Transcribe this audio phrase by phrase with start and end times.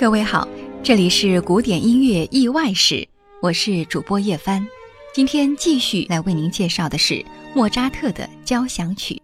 [0.00, 0.48] 各位好，
[0.82, 3.06] 这里是古典音乐意外史，
[3.42, 4.66] 我是主播叶帆。
[5.12, 7.22] 今天继续来为您介绍的是
[7.54, 9.20] 莫扎特的交响曲，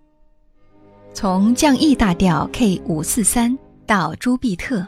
[1.15, 4.87] 从降 E 大调 K 五四三到朱庇特。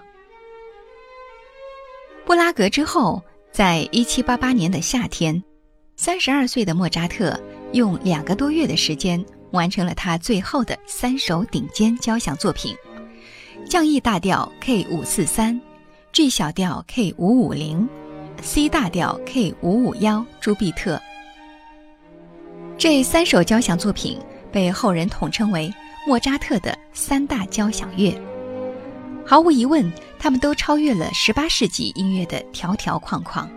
[2.27, 5.42] 布拉格之后，在一七八八年的夏天，
[5.97, 7.41] 三十二岁的莫扎特
[7.73, 12.77] 用两个多月的时间完成了他最后的三首顶尖交响作品：
[13.66, 15.59] 降 E 大调 K 五四三。
[16.19, 17.88] G 小调 K 五五零
[18.42, 21.00] ，C 大调 K 五五幺，朱庇特。
[22.77, 24.19] 这三首交响作品
[24.50, 25.72] 被后人统称为
[26.08, 28.12] 莫扎特的三大交响乐。
[29.24, 33.48] 毫无疑问，他们都超越了十八世纪音乐的条条框框。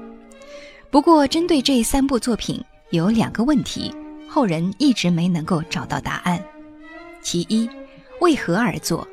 [0.92, 3.92] 不过，针对这三部作品，有两个问题，
[4.30, 6.40] 后人一直没能够找到答案。
[7.24, 7.68] 其一，
[8.20, 9.08] 为何而作？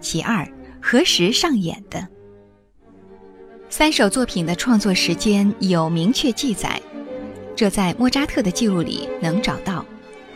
[0.00, 2.08] 其二，何时上演的？
[3.78, 6.80] 三首作品的创作时间有明确记载，
[7.54, 9.84] 这在莫扎特的记录里能找到，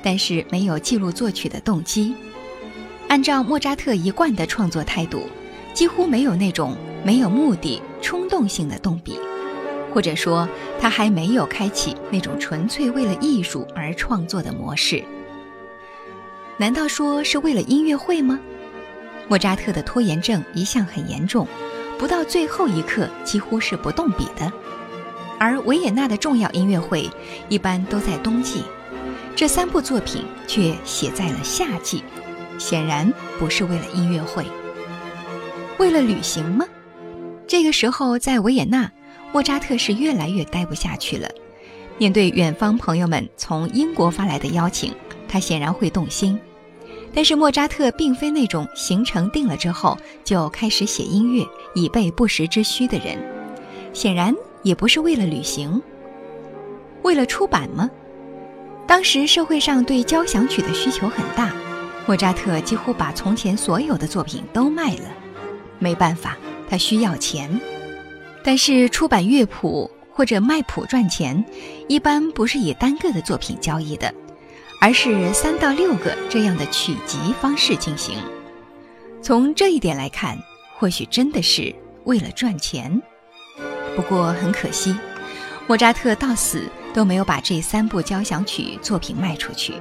[0.03, 2.15] 但是没有记录作曲的动机。
[3.09, 5.23] 按照莫扎特一贯的创作态度，
[5.73, 9.19] 几乎没有那种没有目的、冲动性的动笔，
[9.95, 10.47] 或者说
[10.79, 15.03] 他还没有开启那种纯粹为了艺术而创作的模式。
[16.59, 18.39] 难道说是为了音乐会吗？
[19.29, 21.49] 莫扎特的拖延症一向很严重。
[22.01, 24.51] 不到最后一刻，几乎是不动笔的。
[25.39, 27.11] 而维也纳的重要音乐会
[27.51, 28.63] 一般都在冬季，
[29.37, 32.03] 这三部作品却写在了夏季，
[32.59, 34.47] 显然不是为了音乐会。
[35.77, 36.65] 为了旅行吗？
[37.47, 38.91] 这个时候在维也纳，
[39.31, 41.29] 莫扎特是越来越待不下去了。
[41.99, 44.95] 面对远方朋友们从英国发来的邀请，
[45.29, 46.41] 他显然会动心。
[47.13, 51.45] 但是莫扎特并非那种行程定了之后就开始写音乐
[51.75, 53.19] 以备不时之需的人，
[53.93, 55.83] 显然也不是为了旅行。
[57.03, 57.91] 为了出版吗？
[58.87, 61.53] 当时社会上对交响曲的需求很大，
[62.07, 65.05] 莫扎特几乎把从前所有的作品都卖了。
[65.79, 66.37] 没办法，
[66.69, 67.61] 他需要钱。
[68.43, 71.45] 但是出版乐谱或者卖谱赚钱，
[71.89, 74.13] 一般不是以单个的作品交易的。
[74.81, 78.17] 而是三到六个这样的曲集方式进行。
[79.23, 80.39] 从这一点来看，
[80.79, 81.73] 或许真的是
[82.05, 83.01] 为了赚钱。
[83.95, 84.97] 不过很可惜，
[85.67, 86.65] 莫扎特到死
[86.95, 89.75] 都没有把这三部交响曲作品卖出去。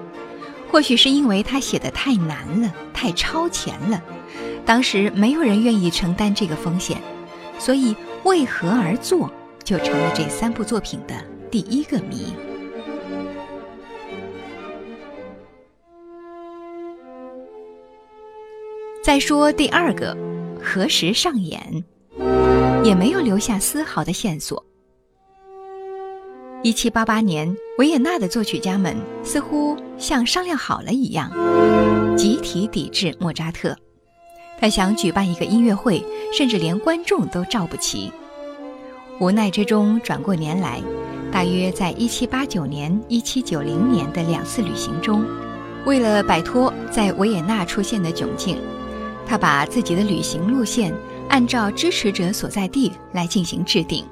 [0.69, 4.03] 或许是因为他写的太难了，太超前了，
[4.65, 7.01] 当时没有人愿意承担这个风险，
[7.57, 9.31] 所以为何而作
[9.63, 11.15] 就成了这三部作品的
[11.49, 12.33] 第一个谜。
[19.09, 20.15] 再说第二个，
[20.63, 21.83] 何时上演，
[22.83, 24.63] 也没有留下丝毫的线索。
[26.61, 31.31] 一七八八年，维也纳的作曲家们似乎像商量好了一样，
[32.15, 33.75] 集体抵制莫扎特。
[34.59, 38.13] 他想举办一个音乐会，甚至连观众都召不齐。
[39.19, 40.83] 无奈之中，转过年来，
[41.31, 45.25] 大约在一七八九年、一七九零年的两次旅行中，
[45.87, 48.59] 为了摆脱在维也纳出现的窘境。
[49.29, 50.91] 他把自己的旅行路线
[51.27, 54.03] 按照支持者所在地来进行制定。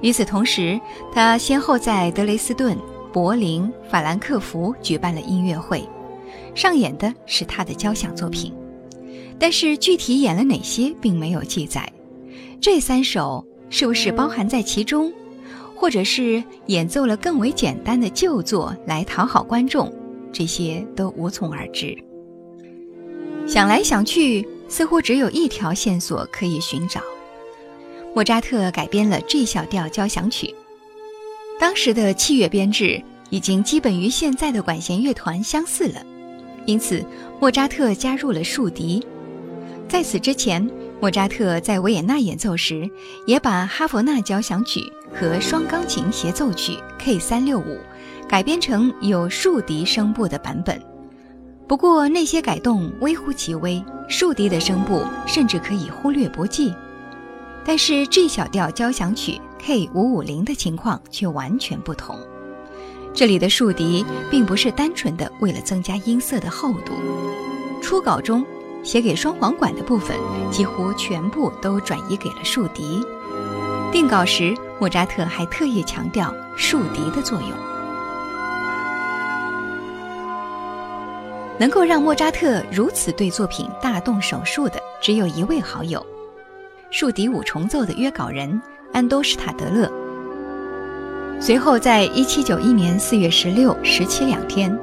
[0.00, 0.80] 与此同时，
[1.12, 2.78] 他先后在德雷斯顿、
[3.12, 5.84] 柏林、法兰克福举办了音乐会，
[6.54, 8.54] 上演的是他的交响作品。
[9.40, 11.92] 但是具体演了哪些，并没有记载。
[12.60, 15.12] 这三首是不是包含在其中，
[15.74, 19.92] 或者是演奏了更为简单的旧作来讨好观众，
[20.32, 22.07] 这些都无从而知。
[23.48, 27.00] 想来想去，似乎只有一条线索可以寻找。
[28.14, 30.54] 莫扎特改编了 G 小调交响曲，
[31.58, 36.02] 当时的器乐编制已经基本与现在的管弦乐团相似了，
[36.66, 37.02] 因此
[37.40, 39.02] 莫扎特加入了竖笛。
[39.88, 42.88] 在此之前，莫扎特在维也纳演奏时，
[43.26, 44.80] 也把哈佛纳交响曲
[45.18, 47.78] 和双钢琴协奏曲 K 三六五
[48.28, 50.78] 改编成有竖笛声部的版本。
[51.68, 56.74] 不过那些改动微乎其微，竖笛的声部甚至可以忽略不计。
[57.62, 62.18] 但是 G 小调交响曲 K 五五零的情况却完全不同。
[63.12, 66.94] 这里的竖笛并不是单纯的为了增加音色的厚度，
[67.82, 68.42] 初稿中
[68.82, 70.16] 写给双簧管的部分
[70.50, 73.04] 几乎全部都转移给了竖笛。
[73.92, 77.50] 定稿时，莫扎特还特意强调竖笛的作用。
[81.58, 86.04] 能够让莫扎特如此对作品大动手术的，只有一位好友——
[86.90, 88.60] 竖笛五重奏的约稿人
[88.92, 89.90] 安多施塔德勒。
[91.40, 94.76] 随后，在一七九一年四月十六、十七两天，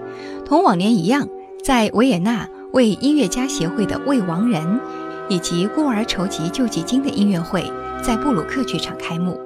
[0.45, 1.27] 同往年一样，
[1.63, 4.79] 在维也纳为音乐家协会的未亡人
[5.27, 7.63] 以及孤儿筹集救济金的音乐会，
[8.01, 9.39] 在布鲁克剧场开幕。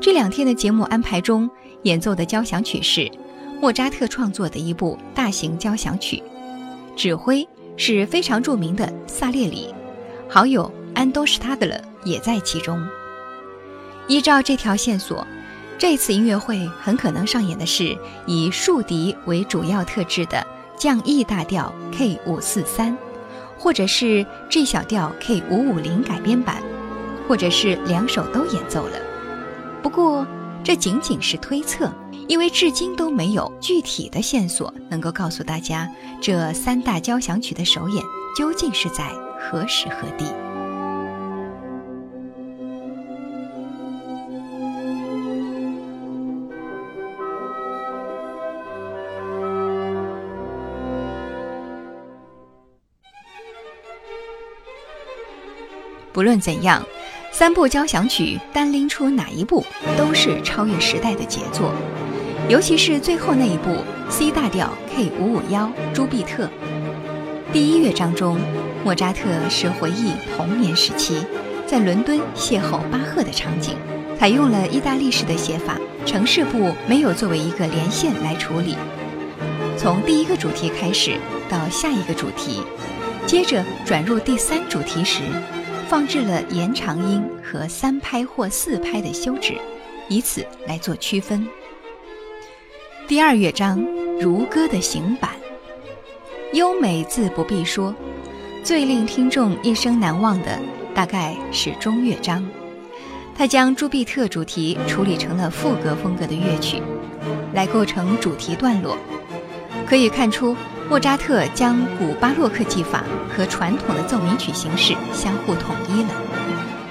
[0.00, 1.48] 这两天的节目安排中，
[1.82, 3.10] 演奏的交响曲是
[3.60, 6.22] 莫扎特创作的一部大型交响曲。
[6.96, 7.46] 指挥
[7.76, 9.74] 是非常著名的萨列里，
[10.28, 12.80] 好友安多施塔德勒也在其中。
[14.06, 15.26] 依照这条线索，
[15.78, 17.96] 这次音乐会很可能上演的是
[18.26, 20.46] 以竖笛为主要特质的
[20.76, 22.96] 降 E 大调 K 五四三，
[23.58, 26.62] 或者是 G 小调 K 五五零改编版，
[27.26, 28.98] 或者是两首都演奏了。
[29.82, 30.26] 不过
[30.62, 31.90] 这仅仅是推测。
[32.26, 35.90] 因为至今都没有具体的线索能够告诉大家，
[36.20, 38.04] 这三大交响曲的首演
[38.36, 40.24] 究竟是在何时何地。
[56.12, 56.80] 不论怎样，
[57.36, 59.66] 三部交响曲单拎出哪一部，
[59.98, 61.72] 都是超越时代的杰作。
[62.48, 63.76] 尤其是最后那一部
[64.08, 66.48] C 大调 K 五五幺朱庇特，
[67.52, 68.38] 第一乐章中，
[68.84, 71.26] 莫扎特是回忆童年时期
[71.66, 73.76] 在伦敦邂逅巴赫的场景，
[74.16, 75.76] 采用了意大利式的写法，
[76.06, 78.76] 城市部没有作为一个连线来处理，
[79.76, 82.62] 从第一个主题开始到下一个主题，
[83.26, 85.22] 接着转入第三主题时，
[85.84, 89.54] 放置了延长音和三拍或四拍的休止，
[90.08, 91.46] 以此来做区分。
[93.06, 93.78] 第二乐章
[94.18, 95.30] 如歌的行板，
[96.54, 97.94] 优美自不必说，
[98.62, 100.58] 最令听众一生难忘的
[100.94, 102.46] 大概是中乐章。
[103.36, 106.80] 他将朱庇特主题处理成了赋格风格的乐曲，
[107.52, 108.96] 来构成主题段落。
[109.86, 110.56] 可以看出，
[110.88, 113.02] 莫扎特将古巴洛克技法
[113.34, 116.10] 和传统的奏鸣曲形式相互统一了，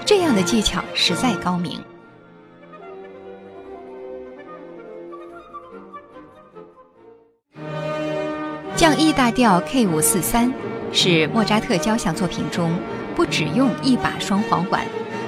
[0.04, 1.80] 这样的技巧实在高明。
[8.76, 10.52] 降 E 大调 K 五四三
[10.92, 12.78] 是莫扎特交响作品中
[13.16, 14.86] 不只用一把双簧管，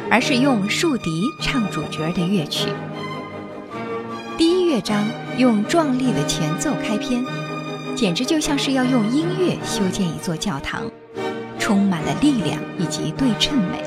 [0.09, 2.67] 而是用竖笛唱主角的乐曲。
[4.37, 5.07] 第一乐章
[5.37, 7.23] 用壮丽的前奏开篇，
[7.95, 10.83] 简直就像是要用音乐修建一座教堂，
[11.57, 13.81] 充满了力量以及对称美。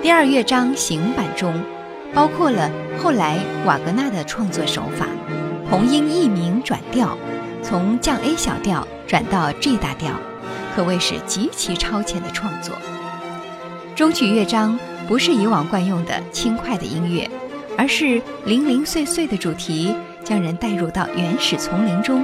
[0.00, 1.52] 第二乐章行板中，
[2.14, 5.08] 包括了后来瓦格纳的创作手法，
[5.68, 7.18] 同音异名转调。
[7.60, 10.12] 从降 A 小调转到 G 大调，
[10.76, 12.76] 可谓是极其超前的创作。
[13.96, 14.78] 中曲乐章
[15.08, 17.28] 不是以往惯用的轻快的音乐，
[17.78, 22.22] 而是零零碎碎的主题，将人带入到原始丛林中，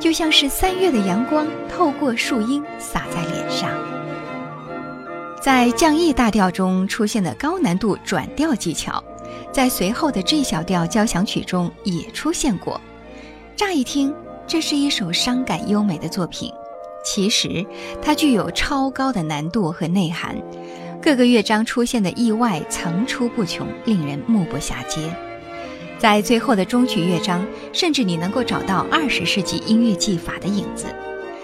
[0.00, 3.70] 就像是三月的阳光透过树荫洒在脸上。
[5.40, 9.04] 在降 E 大调中出现的高难度转调技巧，
[9.52, 12.80] 在随后的 G 小调交响曲中也出现过。
[13.54, 14.12] 乍一听。
[14.46, 16.52] 这是一首伤感优美的作品，
[17.04, 17.64] 其实
[18.02, 20.36] 它具有超高的难度和内涵，
[21.00, 25.08] 各个乐章出现的意外层出不穷，令人目不暇接。
[26.00, 30.86] 在最后的中曲乐章，甚至你能够找到二十世纪音乐技法的影子，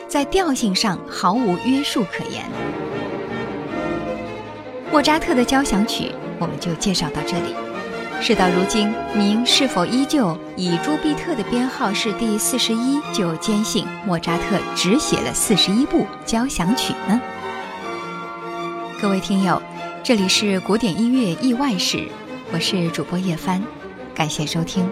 [0.09, 2.43] 在调性上毫无约束可言。
[4.91, 7.55] 莫扎特的交响曲，我们就介绍到这里。
[8.23, 17.21] 事到如今，您是否依旧以朱庇特的编号是第四十一，就坚信莫扎特只写了四十一部交响曲呢？
[19.03, 19.61] 各位听友，
[20.03, 22.09] 这里是古典音乐意外史，
[22.55, 23.63] 我是主播叶帆，
[24.16, 24.90] 感谢收听。